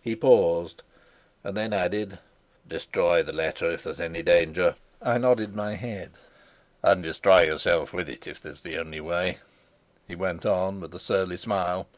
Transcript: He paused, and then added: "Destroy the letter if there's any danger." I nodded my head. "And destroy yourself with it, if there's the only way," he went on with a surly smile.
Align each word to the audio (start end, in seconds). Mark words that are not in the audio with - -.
He 0.00 0.14
paused, 0.14 0.84
and 1.42 1.56
then 1.56 1.72
added: 1.72 2.20
"Destroy 2.68 3.20
the 3.24 3.32
letter 3.32 3.68
if 3.68 3.82
there's 3.82 3.98
any 3.98 4.22
danger." 4.22 4.76
I 5.02 5.18
nodded 5.18 5.56
my 5.56 5.74
head. 5.74 6.12
"And 6.84 7.02
destroy 7.02 7.40
yourself 7.46 7.92
with 7.92 8.08
it, 8.08 8.28
if 8.28 8.40
there's 8.40 8.60
the 8.60 8.78
only 8.78 9.00
way," 9.00 9.38
he 10.06 10.14
went 10.14 10.46
on 10.46 10.78
with 10.78 10.94
a 10.94 11.00
surly 11.00 11.36
smile. 11.36 11.88